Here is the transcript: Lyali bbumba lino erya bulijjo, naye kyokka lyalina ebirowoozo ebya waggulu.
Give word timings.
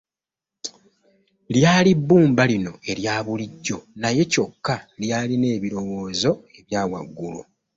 Lyali 1.53 1.91
bbumba 1.99 2.43
lino 2.51 2.73
erya 2.91 3.15
bulijjo, 3.25 3.77
naye 4.01 4.23
kyokka 4.31 4.75
lyalina 5.01 5.47
ebirowoozo 5.57 6.31
ebya 6.57 6.81
waggulu. 6.91 7.41